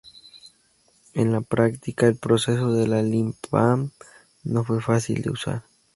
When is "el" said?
2.07-2.15